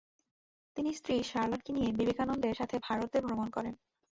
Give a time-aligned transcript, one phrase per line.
[0.75, 3.73] তিনি স্ত্রী শার্লোটকে নিয়ে বিবেকানন্দের সাথে ভারতে ভ্রমণ করেন।